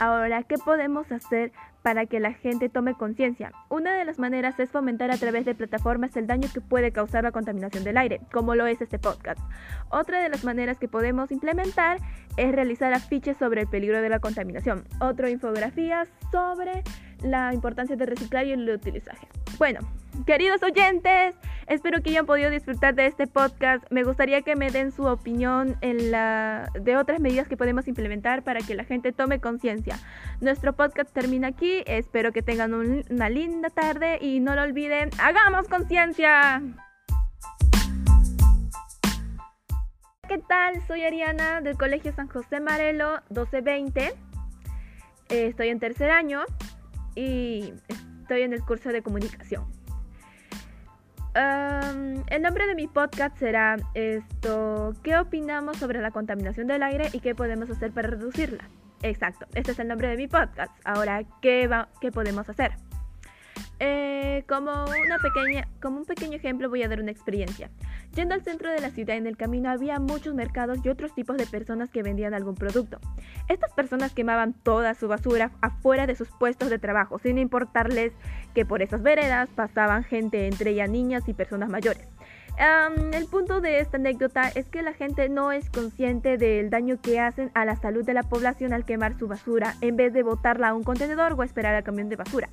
Ahora, 0.00 0.42
¿qué 0.42 0.56
podemos 0.58 1.12
hacer 1.12 1.52
para 1.82 2.06
que 2.06 2.18
la 2.18 2.32
gente 2.32 2.68
tome 2.68 2.94
conciencia? 2.94 3.52
Una 3.68 3.94
de 3.94 4.04
las 4.04 4.18
maneras 4.18 4.58
es 4.58 4.68
fomentar 4.68 5.12
a 5.12 5.18
través 5.18 5.44
de 5.44 5.54
plataformas 5.54 6.16
el 6.16 6.26
daño 6.26 6.48
que 6.52 6.60
puede 6.60 6.90
causar 6.90 7.22
la 7.22 7.30
contaminación 7.30 7.84
del 7.84 7.96
aire, 7.96 8.22
como 8.32 8.56
lo 8.56 8.66
es 8.66 8.80
este 8.80 8.98
podcast. 8.98 9.38
Otra 9.88 10.20
de 10.20 10.28
las 10.28 10.42
maneras 10.42 10.78
que 10.78 10.88
podemos 10.88 11.30
implementar 11.30 11.98
es 12.36 12.50
realizar 12.50 12.92
afiches 12.92 13.36
sobre 13.36 13.60
el 13.60 13.68
peligro 13.68 14.02
de 14.02 14.08
la 14.08 14.18
contaminación. 14.18 14.82
Otra 15.00 15.30
infografía 15.30 16.08
sobre 16.32 16.82
la 17.22 17.54
importancia 17.54 17.94
de 17.94 18.04
reciclar 18.04 18.48
y 18.48 18.52
el 18.52 18.68
utilizaje. 18.68 19.28
Bueno, 19.58 19.78
queridos 20.24 20.62
oyentes, 20.62 21.34
Espero 21.70 22.02
que 22.02 22.10
hayan 22.10 22.26
podido 22.26 22.50
disfrutar 22.50 22.96
de 22.96 23.06
este 23.06 23.28
podcast. 23.28 23.84
Me 23.92 24.02
gustaría 24.02 24.42
que 24.42 24.56
me 24.56 24.72
den 24.72 24.90
su 24.90 25.04
opinión 25.04 25.76
en 25.82 26.10
la, 26.10 26.68
de 26.74 26.96
otras 26.96 27.20
medidas 27.20 27.46
que 27.46 27.56
podemos 27.56 27.86
implementar 27.86 28.42
para 28.42 28.58
que 28.58 28.74
la 28.74 28.82
gente 28.82 29.12
tome 29.12 29.40
conciencia. 29.40 29.96
Nuestro 30.40 30.72
podcast 30.72 31.12
termina 31.12 31.46
aquí. 31.46 31.84
Espero 31.86 32.32
que 32.32 32.42
tengan 32.42 32.74
una 32.74 33.30
linda 33.30 33.70
tarde 33.70 34.18
y 34.20 34.40
no 34.40 34.56
lo 34.56 34.62
olviden, 34.62 35.10
hagamos 35.20 35.68
conciencia. 35.68 36.60
¿Qué 40.28 40.38
tal? 40.38 40.84
Soy 40.88 41.04
Ariana 41.04 41.60
del 41.60 41.78
Colegio 41.78 42.12
San 42.12 42.26
José 42.26 42.58
Marelo 42.58 43.20
1220. 43.28 44.06
Eh, 45.28 45.46
estoy 45.46 45.68
en 45.68 45.78
tercer 45.78 46.10
año 46.10 46.40
y 47.14 47.74
estoy 48.22 48.42
en 48.42 48.54
el 48.54 48.64
curso 48.64 48.88
de 48.88 49.02
comunicación 49.02 49.79
el 51.34 52.42
nombre 52.42 52.66
de 52.66 52.74
mi 52.74 52.86
podcast 52.86 53.36
será 53.38 53.76
esto, 53.94 54.94
¿qué 55.02 55.16
opinamos 55.16 55.76
sobre 55.76 56.00
la 56.00 56.10
contaminación 56.10 56.66
del 56.66 56.82
aire 56.82 57.08
y 57.12 57.20
qué 57.20 57.34
podemos 57.34 57.70
hacer 57.70 57.92
para 57.92 58.08
reducirla? 58.08 58.68
Exacto, 59.02 59.46
este 59.54 59.72
es 59.72 59.78
el 59.78 59.88
nombre 59.88 60.08
de 60.08 60.16
mi 60.16 60.28
podcast. 60.28 60.72
Ahora, 60.84 61.22
¿qué, 61.40 61.66
va, 61.66 61.88
qué 62.00 62.10
podemos 62.10 62.48
hacer? 62.48 62.72
Eh, 63.78 64.44
como, 64.46 64.70
una 64.70 65.18
pequeña, 65.18 65.66
como 65.80 65.98
un 65.98 66.04
pequeño 66.04 66.36
ejemplo 66.36 66.68
voy 66.68 66.82
a 66.82 66.88
dar 66.88 67.00
una 67.00 67.10
experiencia. 67.10 67.70
Yendo 68.14 68.34
al 68.34 68.42
centro 68.42 68.70
de 68.70 68.80
la 68.80 68.90
ciudad 68.90 69.16
en 69.16 69.28
el 69.28 69.36
camino 69.36 69.70
había 69.70 70.00
muchos 70.00 70.34
mercados 70.34 70.78
y 70.84 70.88
otros 70.88 71.14
tipos 71.14 71.36
de 71.36 71.46
personas 71.46 71.90
que 71.90 72.02
vendían 72.02 72.34
algún 72.34 72.56
producto. 72.56 72.98
Estas 73.48 73.72
personas 73.72 74.12
quemaban 74.12 74.52
toda 74.52 74.94
su 74.94 75.06
basura 75.06 75.52
afuera 75.60 76.06
de 76.08 76.16
sus 76.16 76.28
puestos 76.28 76.70
de 76.70 76.80
trabajo, 76.80 77.20
sin 77.20 77.38
importarles 77.38 78.12
que 78.52 78.66
por 78.66 78.82
esas 78.82 79.02
veredas 79.02 79.48
pasaban 79.54 80.02
gente, 80.02 80.48
entre 80.48 80.72
ellas 80.72 80.90
niñas 80.90 81.28
y 81.28 81.34
personas 81.34 81.70
mayores. 81.70 82.08
el 83.12 83.26
punto 83.26 83.60
de 83.60 83.78
esta 83.78 83.96
anécdota 83.96 84.48
es 84.48 84.68
que 84.68 84.82
la 84.82 84.92
gente 84.92 85.28
no 85.28 85.52
es 85.52 85.70
consciente 85.70 86.36
del 86.36 86.68
daño 86.68 87.00
que 87.00 87.20
hacen 87.20 87.52
a 87.54 87.64
la 87.64 87.76
salud 87.76 88.04
de 88.04 88.14
la 88.14 88.24
población 88.24 88.72
al 88.72 88.84
quemar 88.84 89.16
su 89.18 89.28
basura 89.28 89.76
en 89.80 89.96
vez 89.96 90.12
de 90.12 90.24
botarla 90.24 90.70
a 90.70 90.74
un 90.74 90.82
contenedor 90.82 91.34
o 91.34 91.44
esperar 91.44 91.76
al 91.76 91.84
camión 91.84 92.08
de 92.08 92.16
basura. 92.16 92.48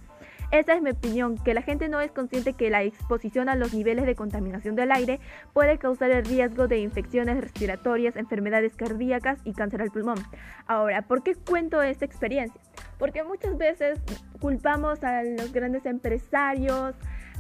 Esa 0.50 0.76
es 0.76 0.82
mi 0.82 0.92
opinión, 0.92 1.38
que 1.38 1.54
la 1.54 1.62
gente 1.62 1.90
no 1.90 2.00
es 2.00 2.12
consciente 2.12 2.54
que 2.54 2.70
la 2.70 2.82
exposición 2.82 3.50
a 3.50 3.56
los 3.56 3.74
niveles 3.74 4.06
de 4.06 4.16
contaminación 4.16 4.76
del 4.76 4.94
aire 4.94 5.20
puede 5.52 5.78
causar 5.78 6.10
el 6.12 6.24
riesgo 6.24 6.70
de 6.70 6.80
infecciones 6.80 7.42
respiratorias, 7.42 8.16
enfermedades 8.16 8.74
cardíacas 8.76 9.40
y 9.44 9.52
cáncer 9.52 9.82
al 9.82 9.92
pulmón. 9.92 10.20
Ahora, 10.66 11.02
¿por 11.02 11.22
qué 11.22 11.36
cuento 11.36 11.82
esta 11.82 12.06
experiencia? 12.06 12.62
Porque 12.98 13.24
muchas 13.24 13.58
veces 13.58 14.00
culpamos 14.40 15.04
a 15.04 15.22
los 15.24 15.52
grandes 15.52 15.86
empresarios, 15.86 16.96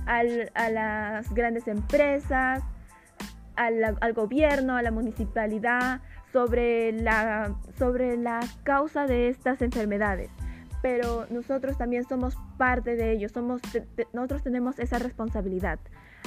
a 0.06 0.70
las 0.70 1.34
grandes 1.34 1.68
empresas, 1.70 2.62
al, 3.56 3.98
al, 4.00 4.14
gobierno, 4.14 4.76
a 4.76 4.82
la 4.82 4.92
municipalidad, 4.92 6.02
sobre 6.34 6.92
la, 6.92 7.56
sobre 7.78 8.18
la 8.18 8.42
causa 8.64 9.08
de 9.08 9.30
estas 9.30 9.62
enfermedades. 9.62 10.30
Pero 10.90 11.26
nosotros 11.30 11.78
también 11.78 12.06
somos 12.06 12.38
parte 12.58 12.96
de 12.96 13.12
ello, 13.12 13.28
somos, 13.28 13.62
nosotros 14.14 14.42
tenemos 14.42 14.80
esa 14.80 15.00
responsabilidad. 15.00 15.80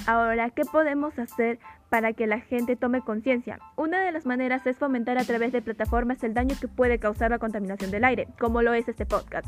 Ahora, 0.06 0.50
¿qué 0.50 0.66
podemos 0.66 1.18
hacer 1.18 1.58
para 1.88 2.12
que 2.12 2.26
la 2.26 2.40
gente 2.40 2.76
tome 2.76 3.00
conciencia? 3.00 3.58
Una 3.76 4.02
de 4.02 4.12
las 4.12 4.26
maneras 4.26 4.66
es 4.66 4.76
fomentar 4.76 5.16
a 5.16 5.24
través 5.24 5.52
de 5.52 5.62
plataformas 5.62 6.22
el 6.24 6.34
daño 6.34 6.56
que 6.60 6.68
puede 6.68 6.98
causar 6.98 7.30
la 7.30 7.38
contaminación 7.38 7.90
del 7.90 8.04
aire, 8.04 8.28
como 8.38 8.60
lo 8.60 8.74
es 8.74 8.86
este 8.86 9.06
podcast. 9.06 9.46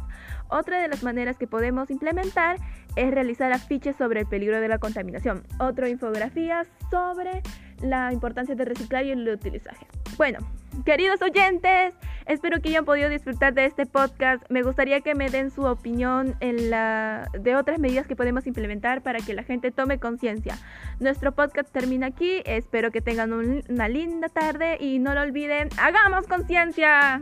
Otra 0.48 0.80
de 0.80 0.88
las 0.88 1.02
maneras 1.02 1.36
que 1.36 1.46
podemos 1.46 1.90
implementar 1.90 2.56
es 2.96 3.10
realizar 3.10 3.52
afiches 3.52 3.96
sobre 3.96 4.20
el 4.20 4.26
peligro 4.26 4.62
de 4.62 4.68
la 4.68 4.78
contaminación. 4.78 5.42
Otra 5.60 5.90
infografía 5.90 6.64
sobre 6.90 7.42
la 7.82 8.12
importancia 8.12 8.54
de 8.54 8.64
reciclar 8.64 9.04
y 9.04 9.10
el 9.10 9.28
utilizaje. 9.28 9.86
Bueno, 10.16 10.38
queridos 10.84 11.20
oyentes, 11.22 11.94
espero 12.26 12.60
que 12.60 12.68
hayan 12.70 12.84
podido 12.84 13.08
disfrutar 13.08 13.54
de 13.54 13.66
este 13.66 13.86
podcast. 13.86 14.42
Me 14.50 14.62
gustaría 14.62 15.00
que 15.00 15.14
me 15.14 15.30
den 15.30 15.50
su 15.50 15.62
opinión 15.64 16.36
en 16.40 16.70
la, 16.70 17.28
de 17.38 17.56
otras 17.56 17.78
medidas 17.78 18.06
que 18.06 18.16
podemos 18.16 18.46
implementar 18.46 19.02
para 19.02 19.18
que 19.18 19.34
la 19.34 19.42
gente 19.42 19.70
tome 19.70 19.98
conciencia. 19.98 20.56
Nuestro 21.00 21.32
podcast 21.32 21.70
termina 21.72 22.08
aquí. 22.08 22.42
Espero 22.44 22.90
que 22.90 23.00
tengan 23.00 23.32
una 23.32 23.88
linda 23.88 24.28
tarde 24.28 24.76
y 24.80 24.98
no 24.98 25.14
lo 25.14 25.22
olviden, 25.22 25.68
hagamos 25.78 26.26
conciencia. 26.26 27.20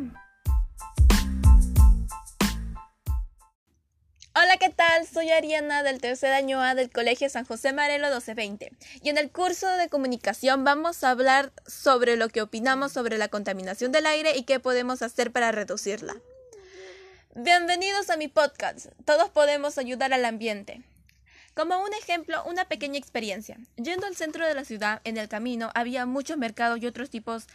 ¿Qué 4.61 4.69
tal? 4.69 5.07
Soy 5.07 5.31
Ariana 5.31 5.83
del 5.83 6.03
tercer 6.03 6.35
año 6.35 6.61
A 6.61 6.75
del 6.75 6.91
Colegio 6.91 7.31
San 7.31 7.47
José 7.47 7.73
Marelo 7.73 8.09
1220 8.09 8.73
y 9.03 9.09
en 9.09 9.17
el 9.17 9.31
curso 9.31 9.67
de 9.67 9.89
comunicación 9.89 10.65
vamos 10.65 11.03
a 11.03 11.11
hablar 11.11 11.51
sobre 11.67 12.19
lo 12.19 12.29
que 12.29 12.43
opinamos 12.43 12.93
sobre 12.93 13.17
la 13.17 13.29
contaminación 13.29 13.91
del 13.91 14.05
aire 14.05 14.37
y 14.37 14.43
qué 14.43 14.61
podemos 14.61 15.01
hacer 15.01 15.33
para 15.33 15.51
reducirla. 15.51 16.15
Bienvenidos 17.35 18.11
a 18.11 18.19
mi 18.19 18.29
podcast. 18.29 18.89
Todos 19.07 19.31
podemos 19.31 19.79
ayudar 19.79 20.13
al 20.13 20.27
ambiente. 20.27 20.83
Como 21.55 21.83
un 21.83 21.95
ejemplo, 21.95 22.45
una 22.45 22.67
pequeña 22.67 22.99
experiencia. 22.99 23.57
Yendo 23.77 24.07
al 24.07 24.15
centro 24.15 24.47
de 24.47 24.55
la 24.55 24.67
ciudad, 24.67 25.01
en 25.05 25.17
el 25.17 25.31
camino 25.31 25.71
había 25.75 26.05
muchos 26.05 26.37
mercados 26.37 26.83
y 26.83 26.87
otros 26.87 27.09
tipos 27.09 27.47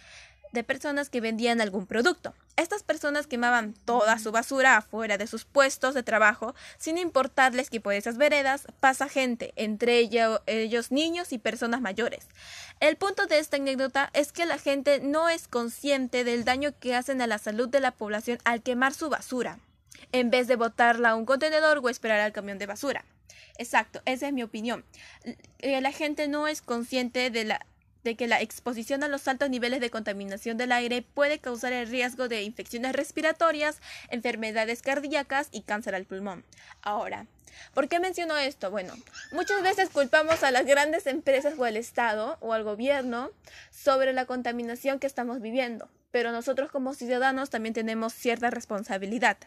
personas 0.64 1.10
que 1.10 1.22
vendían 1.22 1.62
algún 1.62 1.86
producto. 1.88 2.34
Estas 2.56 2.84
personas 2.84 3.28
quemaban 3.28 3.74
toda 3.86 4.18
su 4.20 4.32
basura 4.32 4.78
afuera 4.78 5.18
de 5.18 5.28
sus 5.28 5.46
puestos 5.46 5.94
de 5.94 6.04
trabajo, 6.04 6.56
sin 6.78 6.98
importarles 6.98 7.70
que 7.70 7.82
por 7.82 7.94
esas 7.94 8.18
veredas 8.18 8.68
pasa 8.80 9.10
gente, 9.10 9.54
entre 9.56 10.00
ellos 10.00 10.92
niños 10.92 11.34
y 11.34 11.38
personas 11.38 11.82
mayores. 11.82 12.28
El 12.80 12.96
punto 12.96 13.26
de 13.26 13.40
esta 13.40 13.58
anécdota 13.58 14.10
es 14.14 14.32
que 14.32 14.46
la 14.46 14.58
gente 14.58 15.00
no 15.00 15.30
es 15.30 15.48
consciente 15.48 16.24
del 16.24 16.46
daño 16.46 16.74
que 16.80 16.96
hacen 16.96 17.22
a 17.22 17.28
la 17.28 17.38
salud 17.38 17.70
de 17.70 17.80
la 17.80 17.92
población 17.92 18.38
al 18.46 18.62
quemar 18.62 18.94
su 18.94 19.10
basura, 19.10 19.60
en 20.12 20.30
vez 20.30 20.48
de 20.48 20.56
botarla 20.56 21.12
a 21.12 21.16
un 21.16 21.26
contenedor 21.26 21.80
o 21.84 21.90
esperar 21.90 22.20
al 22.20 22.34
camión 22.34 22.58
de 22.58 22.66
basura. 22.66 23.06
Exacto, 23.58 24.02
esa 24.06 24.28
es 24.28 24.34
mi 24.34 24.44
opinión. 24.44 24.84
Eh, 25.60 25.80
la 25.82 25.92
gente 25.92 26.28
no 26.28 26.48
es 26.48 26.62
consciente 26.62 27.30
de 27.30 27.46
la 27.46 27.66
de 28.06 28.16
que 28.16 28.28
la 28.28 28.40
exposición 28.40 29.04
a 29.04 29.10
los 29.10 29.28
altos 29.28 29.50
niveles 29.50 29.82
de 29.82 29.90
contaminación 29.90 30.56
del 30.56 30.72
aire 30.72 31.02
puede 31.02 31.40
causar 31.40 31.74
el 31.74 31.90
riesgo 31.90 32.30
de 32.30 32.44
infecciones 32.44 32.94
respiratorias, 32.94 33.82
enfermedades 34.10 34.82
cardíacas 34.82 35.50
y 35.52 35.64
cáncer 35.64 35.96
al 35.96 36.06
pulmón. 36.06 36.46
Ahora, 36.82 37.26
¿por 37.74 37.90
qué 37.90 38.00
menciono 38.00 38.38
esto? 38.38 38.70
Bueno, 38.70 38.94
muchas 39.32 39.64
veces 39.64 39.90
culpamos 39.90 40.44
a 40.44 40.52
las 40.52 40.66
grandes 40.66 41.08
empresas 41.08 41.56
o 41.58 41.66
al 41.66 41.78
Estado 41.78 42.38
o 42.42 42.54
al 42.54 42.64
gobierno 42.64 43.32
sobre 43.72 44.14
la 44.14 44.26
contaminación 44.26 45.00
que 45.00 45.08
estamos 45.08 45.42
viviendo, 45.42 45.90
pero 46.12 46.32
nosotros 46.32 46.70
como 46.72 46.94
ciudadanos 46.94 47.50
también 47.50 47.74
tenemos 47.74 48.14
cierta 48.14 48.52
responsabilidad. 48.52 49.38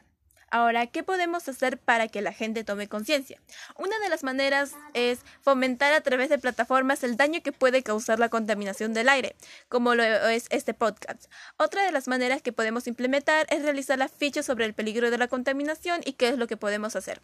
Ahora, 0.51 0.87
¿qué 0.87 1.03
podemos 1.03 1.49
hacer 1.49 1.79
para 1.79 2.09
que 2.09 2.23
la 2.23 2.33
gente 2.33 2.65
tome 2.65 2.89
conciencia? 2.89 3.41
Una 3.77 3.99
de 3.99 4.09
las 4.09 4.25
maneras 4.25 4.73
es 4.95 5.21
fomentar 5.43 5.93
a 5.93 6.01
través 6.01 6.31
de 6.31 6.39
plataformas 6.39 7.05
el 7.05 7.17
daño 7.17 7.43
que 7.43 7.53
puede 7.53 7.83
causar 7.83 8.19
la 8.19 8.31
contaminación 8.31 8.95
del 8.95 9.11
aire, 9.11 9.37
como 9.69 9.95
lo 9.95 10.03
es 10.03 10.47
este 10.51 10.73
podcast. 10.73 11.27
Otra 11.59 11.85
de 11.85 11.93
las 11.93 12.09
maneras 12.09 12.41
que 12.41 12.53
podemos 12.53 12.87
implementar 12.87 13.47
es 13.51 13.63
realizar 13.63 13.99
la 13.99 14.09
ficha 14.09 14.43
sobre 14.43 14.65
el 14.65 14.75
peligro 14.75 15.11
de 15.11 15.19
la 15.19 15.29
contaminación 15.29 16.01
y 16.05 16.15
qué 16.15 16.29
es 16.29 16.39
lo 16.39 16.47
que 16.47 16.57
podemos 16.57 16.97
hacer. 16.97 17.21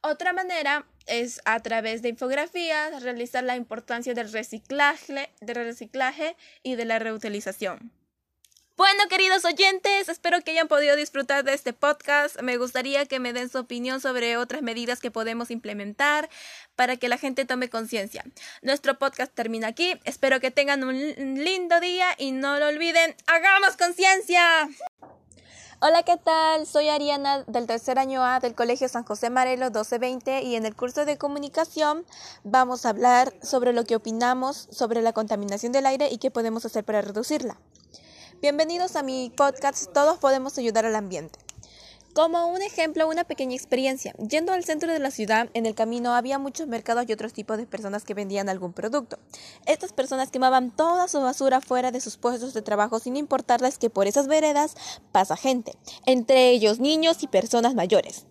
Otra 0.00 0.32
manera 0.32 0.86
es 1.06 1.40
a 1.44 1.60
través 1.60 2.02
de 2.02 2.10
infografías 2.10 3.02
realizar 3.02 3.42
la 3.42 3.56
importancia 3.56 4.14
del 4.14 4.32
reciclaje, 4.32 5.30
del 5.40 5.56
reciclaje 5.56 6.36
y 6.62 6.76
de 6.76 6.84
la 6.84 6.98
reutilización. 6.98 7.97
Bueno, 8.78 9.08
queridos 9.10 9.44
oyentes, 9.44 10.08
espero 10.08 10.40
que 10.40 10.52
hayan 10.52 10.68
podido 10.68 10.94
disfrutar 10.94 11.42
de 11.42 11.52
este 11.52 11.72
podcast. 11.72 12.40
Me 12.42 12.58
gustaría 12.58 13.06
que 13.06 13.18
me 13.18 13.32
den 13.32 13.48
su 13.48 13.58
opinión 13.58 14.00
sobre 14.00 14.36
otras 14.36 14.62
medidas 14.62 15.00
que 15.00 15.10
podemos 15.10 15.50
implementar 15.50 16.30
para 16.76 16.96
que 16.96 17.08
la 17.08 17.18
gente 17.18 17.44
tome 17.44 17.70
conciencia. 17.70 18.24
Nuestro 18.62 18.96
podcast 18.96 19.34
termina 19.34 19.66
aquí. 19.66 20.00
Espero 20.04 20.38
que 20.38 20.52
tengan 20.52 20.84
un 20.84 20.96
lindo 21.42 21.80
día 21.80 22.06
y 22.18 22.30
no 22.30 22.56
lo 22.60 22.68
olviden, 22.68 23.16
hagamos 23.26 23.76
conciencia. 23.76 24.68
Hola, 25.80 26.04
¿qué 26.04 26.16
tal? 26.16 26.64
Soy 26.64 26.88
Ariana 26.88 27.42
del 27.48 27.66
tercer 27.66 27.98
año 27.98 28.24
A 28.24 28.38
del 28.38 28.54
Colegio 28.54 28.88
San 28.88 29.02
José 29.02 29.28
Marelo 29.28 29.64
1220 29.64 30.42
y 30.42 30.54
en 30.54 30.64
el 30.64 30.76
curso 30.76 31.04
de 31.04 31.18
comunicación 31.18 32.06
vamos 32.44 32.86
a 32.86 32.90
hablar 32.90 33.34
sobre 33.42 33.72
lo 33.72 33.82
que 33.82 33.96
opinamos 33.96 34.68
sobre 34.70 35.02
la 35.02 35.12
contaminación 35.12 35.72
del 35.72 35.86
aire 35.86 36.10
y 36.12 36.18
qué 36.18 36.30
podemos 36.30 36.64
hacer 36.64 36.84
para 36.84 37.02
reducirla. 37.02 37.58
Bienvenidos 38.40 38.94
a 38.94 39.02
mi 39.02 39.32
podcast 39.36 39.92
Todos 39.92 40.18
podemos 40.18 40.56
ayudar 40.58 40.86
al 40.86 40.94
ambiente. 40.94 41.40
Como 42.14 42.46
un 42.46 42.62
ejemplo, 42.62 43.08
una 43.08 43.24
pequeña 43.24 43.56
experiencia. 43.56 44.12
Yendo 44.12 44.52
al 44.52 44.64
centro 44.64 44.92
de 44.92 45.00
la 45.00 45.10
ciudad, 45.10 45.50
en 45.54 45.66
el 45.66 45.74
camino 45.74 46.14
había 46.14 46.38
muchos 46.38 46.68
mercados 46.68 47.04
y 47.08 47.12
otros 47.12 47.32
tipos 47.32 47.58
de 47.58 47.66
personas 47.66 48.04
que 48.04 48.14
vendían 48.14 48.48
algún 48.48 48.72
producto. 48.72 49.18
Estas 49.66 49.92
personas 49.92 50.30
quemaban 50.30 50.70
toda 50.70 51.08
su 51.08 51.20
basura 51.20 51.60
fuera 51.60 51.90
de 51.90 52.00
sus 52.00 52.16
puestos 52.16 52.54
de 52.54 52.62
trabajo 52.62 53.00
sin 53.00 53.16
importarles 53.16 53.76
que 53.76 53.90
por 53.90 54.06
esas 54.06 54.28
veredas 54.28 54.76
pasa 55.10 55.36
gente, 55.36 55.74
entre 56.06 56.50
ellos 56.50 56.78
niños 56.78 57.24
y 57.24 57.26
personas 57.26 57.74
mayores. 57.74 58.24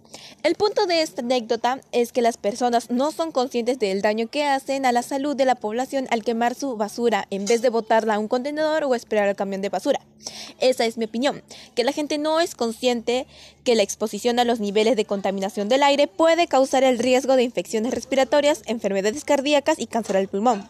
El 0.43 0.55
punto 0.55 0.85
de 0.85 1.01
esta 1.01 1.21
anécdota 1.21 1.81
es 1.91 2.11
que 2.11 2.21
las 2.21 2.37
personas 2.37 2.89
no 2.89 3.11
son 3.11 3.31
conscientes 3.31 3.79
del 3.79 4.01
daño 4.01 4.27
que 4.27 4.45
hacen 4.45 4.85
a 4.85 4.91
la 4.91 5.01
salud 5.01 5.35
de 5.35 5.45
la 5.45 5.55
población 5.55 6.07
al 6.09 6.23
quemar 6.23 6.55
su 6.55 6.77
basura 6.77 7.27
en 7.31 7.45
vez 7.45 7.61
de 7.61 7.69
botarla 7.69 8.15
a 8.15 8.19
un 8.19 8.27
contenedor 8.27 8.83
o 8.85 8.95
esperar 8.95 9.27
al 9.27 9.35
camión 9.35 9.61
de 9.61 9.69
basura. 9.69 9.99
Esa 10.59 10.85
es 10.85 10.97
mi 10.97 11.05
opinión, 11.05 11.43
que 11.75 11.83
la 11.83 11.91
gente 11.91 12.17
no 12.17 12.39
es 12.39 12.55
consciente 12.55 13.27
que 13.63 13.75
la 13.75 13.83
exposición 13.83 14.39
a 14.39 14.45
los 14.45 14.59
niveles 14.59 14.95
de 14.95 15.05
contaminación 15.05 15.69
del 15.69 15.83
aire 15.83 16.07
puede 16.07 16.47
causar 16.47 16.83
el 16.83 16.99
riesgo 16.99 17.35
de 17.35 17.43
infecciones 17.43 17.93
respiratorias, 17.93 18.61
enfermedades 18.65 19.25
cardíacas 19.25 19.79
y 19.79 19.87
cáncer 19.87 20.17
al 20.17 20.27
pulmón. 20.27 20.69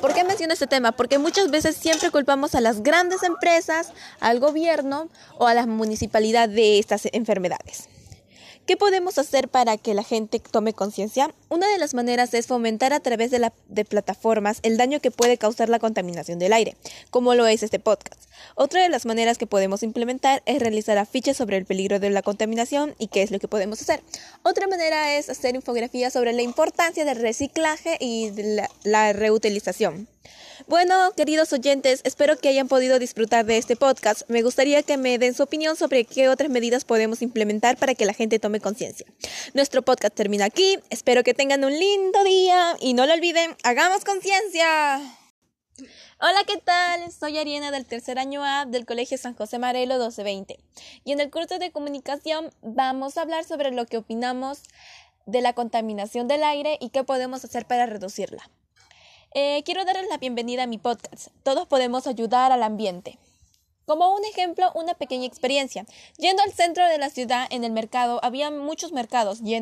¿Por 0.00 0.14
qué 0.14 0.24
menciono 0.24 0.54
este 0.54 0.66
tema? 0.66 0.92
Porque 0.92 1.18
muchas 1.18 1.50
veces 1.50 1.76
siempre 1.76 2.10
culpamos 2.10 2.54
a 2.54 2.60
las 2.60 2.82
grandes 2.82 3.22
empresas, 3.22 3.92
al 4.20 4.40
gobierno 4.40 5.08
o 5.38 5.46
a 5.46 5.54
la 5.54 5.66
municipalidad 5.66 6.48
de 6.48 6.78
estas 6.78 7.08
enfermedades. 7.12 7.88
¿Qué 8.66 8.78
podemos 8.78 9.18
hacer 9.18 9.48
para 9.48 9.76
que 9.76 9.92
la 9.92 10.02
gente 10.02 10.38
tome 10.38 10.72
conciencia? 10.72 11.34
Una 11.50 11.68
de 11.68 11.76
las 11.76 11.92
maneras 11.92 12.32
es 12.32 12.46
fomentar 12.46 12.94
a 12.94 13.00
través 13.00 13.30
de, 13.30 13.50
de 13.68 13.84
plataformas 13.84 14.60
el 14.62 14.78
daño 14.78 15.00
que 15.00 15.10
puede 15.10 15.36
causar 15.36 15.68
la 15.68 15.78
contaminación 15.78 16.38
del 16.38 16.54
aire, 16.54 16.74
como 17.10 17.34
lo 17.34 17.46
es 17.46 17.62
este 17.62 17.78
podcast. 17.78 18.22
Otra 18.54 18.82
de 18.82 18.88
las 18.88 19.06
maneras 19.06 19.38
que 19.38 19.46
podemos 19.46 19.82
implementar 19.82 20.42
es 20.46 20.60
realizar 20.60 20.98
afiches 20.98 21.36
sobre 21.36 21.56
el 21.56 21.66
peligro 21.66 21.98
de 21.98 22.10
la 22.10 22.22
contaminación 22.22 22.94
y 22.98 23.08
qué 23.08 23.22
es 23.22 23.30
lo 23.30 23.38
que 23.38 23.48
podemos 23.48 23.80
hacer. 23.80 24.02
Otra 24.42 24.66
manera 24.66 25.16
es 25.16 25.28
hacer 25.28 25.54
infografías 25.54 26.12
sobre 26.12 26.32
la 26.32 26.42
importancia 26.42 27.04
del 27.04 27.20
reciclaje 27.20 27.96
y 28.00 28.30
de 28.30 28.66
la 28.84 29.12
reutilización. 29.12 30.08
Bueno, 30.66 31.12
queridos 31.16 31.52
oyentes, 31.52 32.00
espero 32.04 32.38
que 32.38 32.48
hayan 32.48 32.68
podido 32.68 32.98
disfrutar 32.98 33.44
de 33.44 33.58
este 33.58 33.76
podcast. 33.76 34.22
Me 34.28 34.42
gustaría 34.42 34.82
que 34.82 34.96
me 34.96 35.18
den 35.18 35.34
su 35.34 35.42
opinión 35.42 35.76
sobre 35.76 36.04
qué 36.04 36.28
otras 36.28 36.50
medidas 36.50 36.84
podemos 36.84 37.22
implementar 37.22 37.76
para 37.76 37.94
que 37.94 38.06
la 38.06 38.14
gente 38.14 38.38
tome 38.38 38.60
conciencia. 38.60 39.06
Nuestro 39.52 39.82
podcast 39.82 40.14
termina 40.14 40.46
aquí. 40.46 40.78
Espero 40.90 41.22
que 41.22 41.34
tengan 41.34 41.64
un 41.64 41.78
lindo 41.78 42.24
día 42.24 42.76
y 42.80 42.94
no 42.94 43.06
lo 43.06 43.12
olviden, 43.12 43.56
hagamos 43.62 44.04
conciencia. 44.04 45.23
Hola, 46.20 46.44
¿qué 46.46 46.58
tal? 46.58 47.10
Soy 47.10 47.36
Ariana 47.36 47.72
del 47.72 47.84
tercer 47.84 48.20
año 48.20 48.44
A 48.44 48.64
del 48.64 48.86
Colegio 48.86 49.18
San 49.18 49.34
José 49.34 49.58
Marelo 49.58 49.94
1220 49.94 50.60
y 51.04 51.10
en 51.10 51.18
el 51.18 51.32
curso 51.32 51.58
de 51.58 51.72
comunicación 51.72 52.52
vamos 52.62 53.16
a 53.16 53.22
hablar 53.22 53.42
sobre 53.44 53.72
lo 53.72 53.84
que 53.84 53.96
opinamos 53.96 54.62
de 55.26 55.40
la 55.40 55.52
contaminación 55.52 56.28
del 56.28 56.44
aire 56.44 56.78
y 56.80 56.90
qué 56.90 57.02
podemos 57.02 57.44
hacer 57.44 57.66
para 57.66 57.86
reducirla. 57.86 58.48
Eh, 59.34 59.64
quiero 59.64 59.84
darles 59.84 60.08
la 60.08 60.18
bienvenida 60.18 60.62
a 60.62 60.68
mi 60.68 60.78
podcast. 60.78 61.28
Todos 61.42 61.66
podemos 61.66 62.06
ayudar 62.06 62.52
al 62.52 62.62
ambiente. 62.62 63.18
Como 63.84 64.14
un 64.14 64.24
ejemplo, 64.24 64.70
una 64.76 64.94
pequeña 64.94 65.26
experiencia. 65.26 65.86
Yendo 66.18 66.44
al 66.44 66.52
centro 66.52 66.86
de 66.86 66.98
la 66.98 67.10
ciudad, 67.10 67.48
en 67.50 67.64
el 67.64 67.72
mercado, 67.72 68.20
había 68.22 68.52
muchos 68.52 68.92
mercados 68.92 69.40
y, 69.42 69.56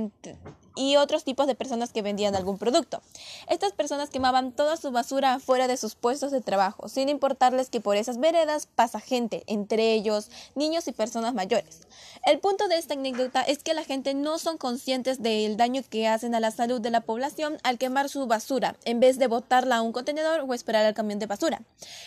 y 0.74 0.96
otros 0.96 1.24
tipos 1.24 1.46
de 1.46 1.54
personas 1.54 1.92
que 1.92 2.02
vendían 2.02 2.34
algún 2.34 2.58
producto. 2.58 3.02
Estas 3.48 3.72
personas 3.72 4.10
quemaban 4.10 4.52
toda 4.52 4.76
su 4.76 4.90
basura 4.90 5.34
afuera 5.34 5.68
de 5.68 5.76
sus 5.76 5.94
puestos 5.94 6.30
de 6.30 6.40
trabajo, 6.40 6.88
sin 6.88 7.08
importarles 7.08 7.68
que 7.68 7.80
por 7.80 7.96
esas 7.96 8.18
veredas 8.18 8.66
pasa 8.66 9.00
gente, 9.00 9.42
entre 9.46 9.92
ellos 9.92 10.30
niños 10.54 10.88
y 10.88 10.92
personas 10.92 11.34
mayores. 11.34 11.80
El 12.24 12.38
punto 12.38 12.68
de 12.68 12.78
esta 12.78 12.94
anécdota 12.94 13.42
es 13.42 13.62
que 13.62 13.74
la 13.74 13.84
gente 13.84 14.14
no 14.14 14.38
son 14.38 14.58
conscientes 14.58 15.22
del 15.22 15.56
daño 15.56 15.82
que 15.88 16.08
hacen 16.08 16.34
a 16.34 16.40
la 16.40 16.50
salud 16.50 16.80
de 16.80 16.90
la 16.90 17.00
población 17.00 17.58
al 17.62 17.78
quemar 17.78 18.08
su 18.08 18.26
basura, 18.26 18.76
en 18.84 19.00
vez 19.00 19.18
de 19.18 19.26
botarla 19.26 19.76
a 19.76 19.82
un 19.82 19.92
contenedor 19.92 20.44
o 20.46 20.54
esperar 20.54 20.84
al 20.86 20.94
camión 20.94 21.18
de 21.18 21.26
basura. 21.26 21.62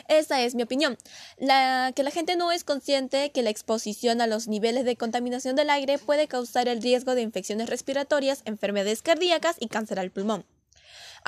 Esa 0.08 0.42
es 0.42 0.56
mi 0.56 0.64
opinión. 0.64 0.98
La, 1.38 1.92
que 1.96 2.04
la 2.04 2.12
gente 2.12 2.36
no 2.36 2.52
es 2.52 2.64
consciente 2.64 3.32
que 3.32 3.44
la 3.44 3.50
exposición 3.50 4.22
a 4.22 4.28
los 4.28 4.48
niveles 4.48 4.86
de 4.86 4.96
contaminación 4.96 5.56
del 5.56 5.70
aire 5.70 5.98
puede 5.98 6.28
causar 6.28 6.68
el 6.68 6.82
riesgo 6.82 7.16
de 7.16 7.22
infecciones 7.22 7.70
respiratorias, 7.70 8.42
enfermedades 8.56 9.02
cardíacas 9.02 9.56
y 9.60 9.68
cáncer 9.68 10.00
al 10.00 10.12
pulmón. 10.12 10.46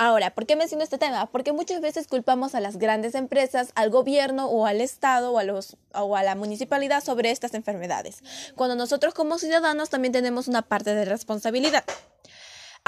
Ahora, 0.00 0.32
¿por 0.32 0.46
qué 0.46 0.54
menciono 0.54 0.84
este 0.84 0.96
tema? 0.96 1.26
Porque 1.26 1.52
muchas 1.52 1.80
veces 1.80 2.06
culpamos 2.06 2.54
a 2.54 2.60
las 2.60 2.78
grandes 2.78 3.16
empresas, 3.16 3.72
al 3.74 3.90
gobierno 3.90 4.46
o 4.46 4.64
al 4.64 4.80
Estado 4.80 5.32
o 5.32 6.16
a, 6.16 6.22
la 6.22 6.34
municipalidad 6.36 7.02
sobre 7.02 7.32
estas 7.32 7.52
enfermedades, 7.54 8.22
cuando 8.54 8.76
nosotros 8.76 9.12
como 9.12 9.38
ciudadanos 9.38 9.90
también 9.90 10.12
tenemos 10.12 10.46
una 10.46 10.62
parte 10.62 10.94
de 10.94 11.04
responsabilidad. 11.04 11.84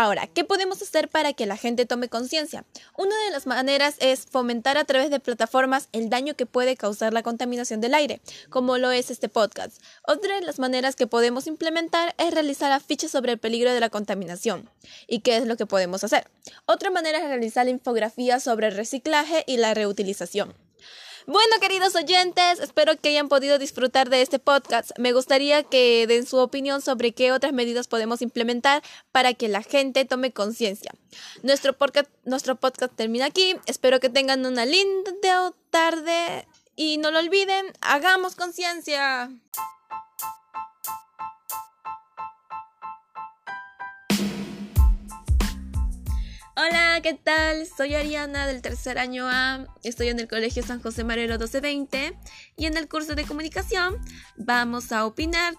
Ahora, 0.03 0.27
¿qué 0.29 0.45
podemos 0.45 0.81
hacer 0.81 1.11
para 1.11 1.35
que 1.35 1.45
la 1.45 1.59
gente 1.59 1.85
tome 1.85 2.09
conciencia? 2.09 2.65
Una 2.97 3.15
de 3.27 3.33
las 3.33 3.47
maneras 3.47 3.97
es 3.99 4.25
fomentar 4.25 4.79
a 4.79 4.87
través 4.87 5.11
de 5.11 5.21
plataformas 5.21 5.91
el 5.93 6.09
daño 6.09 6.35
que 6.37 6.47
puede 6.47 6.75
causar 6.75 7.13
la 7.13 7.23
contaminación 7.23 7.83
del 7.83 7.93
aire, 7.93 8.23
como 8.49 8.79
lo 8.79 8.93
es 8.93 9.11
este 9.11 9.29
podcast. 9.29 9.77
Otra 10.09 10.37
de 10.37 10.47
las 10.47 10.59
maneras 10.59 10.97
que 10.97 11.07
podemos 11.07 11.47
implementar 11.47 12.15
es 12.17 12.33
realizar 12.33 12.73
afiches 12.73 13.11
sobre 13.11 13.33
el 13.33 13.39
peligro 13.39 13.75
de 13.75 13.81
la 13.81 13.91
contaminación. 13.91 14.71
¿Y 15.07 15.21
qué 15.21 15.37
es 15.37 15.45
lo 15.45 15.59
que 15.59 15.67
podemos 15.67 16.03
hacer? 16.03 16.31
Otra 16.65 16.89
manera 16.89 17.19
es 17.19 17.25
realizar 17.25 17.69
infografías 17.69 18.43
sobre 18.43 18.69
el 18.69 18.77
reciclaje 18.77 19.45
y 19.47 19.59
la 19.59 19.75
reutilización. 19.75 20.55
Bueno, 21.33 21.61
queridos 21.61 21.95
oyentes, 21.95 22.59
espero 22.59 22.97
que 22.97 23.11
hayan 23.11 23.29
podido 23.29 23.61
disfrutar 23.61 24.11
de 24.11 24.21
este 24.21 24.41
podcast. 24.41 24.91
Me 24.99 25.13
gustaría 25.13 25.63
que 25.63 26.09
den 26.09 26.27
su 26.27 26.39
opinión 26.39 26.83
sobre 26.83 27.13
qué 27.13 27.31
otras 27.31 27.53
medidas 27.53 27.87
podemos 27.87 28.21
implementar 28.21 28.83
para 29.13 29.33
que 29.35 29.47
la 29.47 29.63
gente 29.63 30.05
tome 30.05 30.33
conciencia. 30.33 30.91
Nuestro 31.45 31.73
podcast, 31.73 32.11
nuestro 32.25 32.57
podcast 32.57 32.93
termina 32.97 33.27
aquí. 33.27 33.55
Espero 33.67 34.01
que 34.01 34.09
tengan 34.09 34.45
una 34.45 34.67
linda 34.67 35.13
tarde 35.71 36.49
y 36.75 36.99
no 36.99 37.13
lo 37.13 37.21
olviden, 37.21 37.65
hagamos 37.81 38.35
conciencia. 38.35 39.31
Hola, 46.63 47.01
¿qué 47.03 47.15
tal? 47.15 47.67
Soy 47.67 47.95
Ariana 47.95 48.47
del 48.47 48.61
tercer 48.61 48.99
año 48.99 49.27
A, 49.27 49.67
estoy 49.83 50.09
en 50.09 50.21
el 50.21 50.29
Colegio 50.29 50.63
San 50.63 50.83
José 50.83 51.05
Marero 51.05 51.39
1220 51.39 52.15
y 52.59 52.67
en 52.67 52.77
el 52.77 52.87
curso 52.87 53.15
de 53.15 53.25
comunicación 53.25 53.97
vamos 54.37 54.93
a 54.93 55.07
opinar 55.07 55.55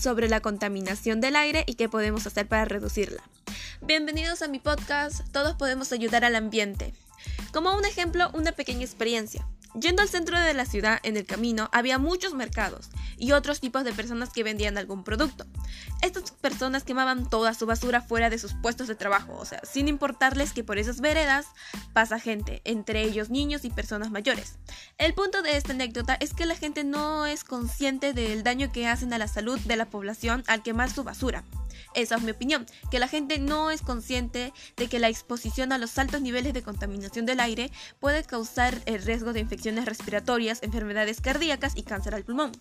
sobre 0.00 0.30
la 0.30 0.40
contaminación 0.40 1.20
del 1.20 1.36
aire 1.36 1.64
y 1.66 1.74
qué 1.74 1.90
podemos 1.90 2.26
hacer 2.26 2.48
para 2.48 2.64
reducirla. 2.64 3.22
Bienvenidos 3.82 4.40
a 4.40 4.48
mi 4.48 4.58
podcast, 4.58 5.20
todos 5.32 5.54
podemos 5.56 5.92
ayudar 5.92 6.24
al 6.24 6.34
ambiente. 6.34 6.94
Como 7.52 7.76
un 7.76 7.84
ejemplo, 7.84 8.30
una 8.32 8.52
pequeña 8.52 8.84
experiencia. 8.84 9.46
Yendo 9.74 10.02
al 10.02 10.08
centro 10.08 10.38
de 10.38 10.52
la 10.52 10.66
ciudad, 10.66 11.00
en 11.02 11.16
el 11.16 11.24
camino, 11.24 11.70
había 11.72 11.96
muchos 11.96 12.34
mercados 12.34 12.90
y 13.16 13.32
otros 13.32 13.58
tipos 13.58 13.84
de 13.84 13.92
personas 13.92 14.30
que 14.30 14.42
vendían 14.42 14.76
algún 14.76 15.02
producto. 15.02 15.46
Estas 16.02 16.30
personas 16.30 16.84
quemaban 16.84 17.30
toda 17.30 17.54
su 17.54 17.64
basura 17.64 18.02
fuera 18.02 18.28
de 18.28 18.38
sus 18.38 18.52
puestos 18.52 18.86
de 18.86 18.94
trabajo, 18.94 19.34
o 19.38 19.46
sea, 19.46 19.60
sin 19.64 19.88
importarles 19.88 20.52
que 20.52 20.62
por 20.62 20.78
esas 20.78 21.00
veredas 21.00 21.46
pasa 21.94 22.18
gente, 22.18 22.60
entre 22.64 23.02
ellos 23.02 23.30
niños 23.30 23.64
y 23.64 23.70
personas 23.70 24.10
mayores. 24.10 24.58
El 24.98 25.14
punto 25.14 25.40
de 25.40 25.56
esta 25.56 25.72
anécdota 25.72 26.16
es 26.20 26.34
que 26.34 26.44
la 26.44 26.56
gente 26.56 26.84
no 26.84 27.24
es 27.24 27.42
consciente 27.42 28.12
del 28.12 28.42
daño 28.42 28.70
que 28.72 28.86
hacen 28.86 29.12
a 29.14 29.18
la 29.18 29.28
salud 29.28 29.58
de 29.60 29.76
la 29.76 29.86
población 29.86 30.44
al 30.48 30.62
quemar 30.62 30.90
su 30.90 31.02
basura. 31.02 31.44
Esa 31.94 32.16
es 32.16 32.22
mi 32.22 32.30
opinión, 32.30 32.66
que 32.90 32.98
la 32.98 33.08
gente 33.08 33.38
no 33.38 33.70
es 33.70 33.82
consciente 33.82 34.52
de 34.76 34.88
que 34.88 34.98
la 34.98 35.08
exposición 35.08 35.72
a 35.72 35.78
los 35.78 35.98
altos 35.98 36.20
niveles 36.20 36.54
de 36.54 36.62
contaminación 36.62 37.26
del 37.26 37.40
aire 37.40 37.70
puede 38.00 38.24
causar 38.24 38.80
el 38.86 39.02
riesgo 39.02 39.32
de 39.32 39.40
infecciones 39.40 39.84
respiratorias, 39.84 40.62
enfermedades 40.62 41.20
cardíacas 41.20 41.76
y 41.76 41.82
cáncer 41.82 42.14
al 42.14 42.24
pulmón. 42.24 42.52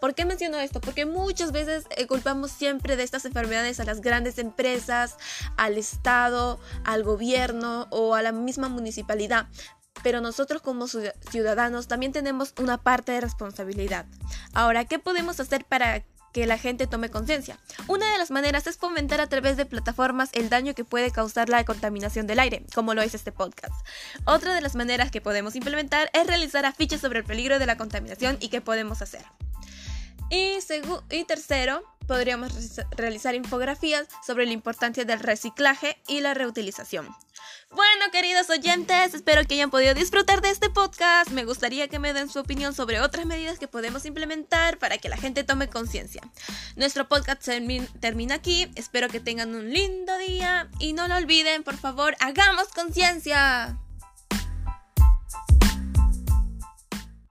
¿Por 0.00 0.14
qué 0.14 0.24
menciono 0.24 0.58
esto? 0.58 0.80
Porque 0.80 1.06
muchas 1.06 1.52
veces 1.52 1.84
eh, 1.96 2.06
culpamos 2.06 2.50
siempre 2.50 2.96
de 2.96 3.02
estas 3.02 3.24
enfermedades 3.24 3.80
a 3.80 3.84
las 3.84 4.00
grandes 4.00 4.38
empresas, 4.38 5.16
al 5.56 5.78
Estado, 5.78 6.58
al 6.84 7.04
gobierno 7.04 7.86
o 7.90 8.14
a 8.14 8.22
la 8.22 8.32
misma 8.32 8.68
municipalidad 8.68 9.46
pero 10.02 10.20
nosotros 10.20 10.60
como 10.60 10.86
ciudadanos 10.86 11.88
también 11.88 12.12
tenemos 12.12 12.52
una 12.58 12.78
parte 12.78 13.12
de 13.12 13.20
responsabilidad. 13.20 14.06
Ahora, 14.52 14.84
¿qué 14.84 14.98
podemos 14.98 15.40
hacer 15.40 15.64
para 15.64 16.04
que 16.34 16.46
la 16.46 16.58
gente 16.58 16.86
tome 16.86 17.10
conciencia. 17.10 17.58
Una 17.86 18.10
de 18.12 18.18
las 18.18 18.32
maneras 18.32 18.66
es 18.66 18.76
fomentar 18.76 19.20
a 19.20 19.28
través 19.28 19.56
de 19.56 19.64
plataformas 19.64 20.30
el 20.32 20.50
daño 20.50 20.74
que 20.74 20.84
puede 20.84 21.12
causar 21.12 21.48
la 21.48 21.64
contaminación 21.64 22.26
del 22.26 22.40
aire, 22.40 22.66
como 22.74 22.92
lo 22.92 23.02
es 23.02 23.14
este 23.14 23.32
podcast. 23.32 23.74
Otra 24.26 24.52
de 24.52 24.60
las 24.60 24.74
maneras 24.74 25.12
que 25.12 25.20
podemos 25.20 25.54
implementar 25.54 26.10
es 26.12 26.26
realizar 26.26 26.66
afiches 26.66 27.00
sobre 27.00 27.20
el 27.20 27.24
peligro 27.24 27.60
de 27.60 27.66
la 27.66 27.76
contaminación 27.76 28.36
y 28.40 28.48
qué 28.48 28.60
podemos 28.60 29.00
hacer. 29.00 29.22
Y, 30.28 30.58
y 31.10 31.24
tercero, 31.24 31.84
podríamos 32.06 32.52
realizar 32.96 33.34
infografías 33.34 34.06
sobre 34.26 34.46
la 34.46 34.52
importancia 34.52 35.04
del 35.04 35.20
reciclaje 35.20 36.00
y 36.06 36.20
la 36.20 36.34
reutilización. 36.34 37.08
Bueno, 37.70 38.04
queridos 38.12 38.50
oyentes, 38.50 39.14
espero 39.14 39.44
que 39.44 39.54
hayan 39.54 39.70
podido 39.70 39.94
disfrutar 39.94 40.40
de 40.40 40.50
este 40.50 40.70
podcast. 40.70 41.30
Me 41.30 41.44
gustaría 41.44 41.88
que 41.88 41.98
me 41.98 42.12
den 42.12 42.28
su 42.28 42.38
opinión 42.38 42.72
sobre 42.72 43.00
otras 43.00 43.26
medidas 43.26 43.58
que 43.58 43.66
podemos 43.66 44.06
implementar 44.06 44.78
para 44.78 44.98
que 44.98 45.08
la 45.08 45.16
gente 45.16 45.42
tome 45.42 45.68
conciencia. 45.68 46.22
Nuestro 46.76 47.08
podcast 47.08 47.42
termina 48.00 48.34
aquí. 48.36 48.70
Espero 48.76 49.08
que 49.08 49.18
tengan 49.18 49.54
un 49.54 49.72
lindo 49.72 50.16
día 50.18 50.68
y 50.78 50.92
no 50.92 51.08
lo 51.08 51.16
olviden, 51.16 51.64
por 51.64 51.76
favor, 51.76 52.14
hagamos 52.20 52.68
conciencia. 52.68 53.76